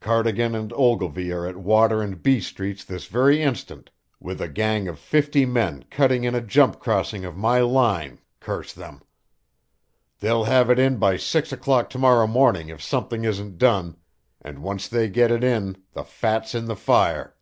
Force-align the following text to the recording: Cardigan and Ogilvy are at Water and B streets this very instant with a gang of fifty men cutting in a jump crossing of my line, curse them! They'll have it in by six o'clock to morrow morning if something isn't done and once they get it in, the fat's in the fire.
Cardigan 0.00 0.56
and 0.56 0.72
Ogilvy 0.72 1.30
are 1.30 1.46
at 1.46 1.56
Water 1.56 2.02
and 2.02 2.20
B 2.20 2.40
streets 2.40 2.84
this 2.84 3.06
very 3.06 3.40
instant 3.40 3.90
with 4.18 4.40
a 4.40 4.48
gang 4.48 4.88
of 4.88 4.98
fifty 4.98 5.46
men 5.46 5.84
cutting 5.88 6.24
in 6.24 6.34
a 6.34 6.40
jump 6.40 6.80
crossing 6.80 7.24
of 7.24 7.36
my 7.36 7.60
line, 7.60 8.18
curse 8.40 8.72
them! 8.72 9.02
They'll 10.18 10.42
have 10.42 10.68
it 10.68 10.80
in 10.80 10.96
by 10.96 11.16
six 11.16 11.52
o'clock 11.52 11.90
to 11.90 11.98
morrow 11.98 12.26
morning 12.26 12.70
if 12.70 12.82
something 12.82 13.22
isn't 13.22 13.58
done 13.58 13.96
and 14.42 14.64
once 14.64 14.88
they 14.88 15.08
get 15.08 15.30
it 15.30 15.44
in, 15.44 15.76
the 15.92 16.02
fat's 16.02 16.56
in 16.56 16.64
the 16.64 16.74
fire. 16.74 17.36